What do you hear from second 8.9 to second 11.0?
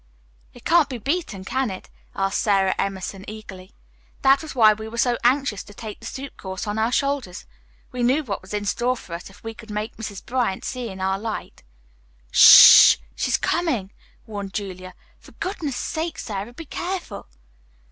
for us if we could make Mrs. Bryant see things